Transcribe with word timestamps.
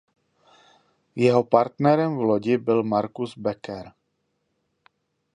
Jeho 1.15 1.43
partnerem 1.43 2.17
v 2.17 2.21
lodi 2.23 2.57
byl 2.57 2.83
Marcus 2.83 3.37
Becker. 3.37 3.91